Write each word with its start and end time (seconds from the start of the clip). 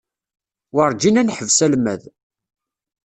Werǧin 0.73 1.19
ad 1.21 1.25
naḥbes 1.27 1.59
almad. 1.65 2.01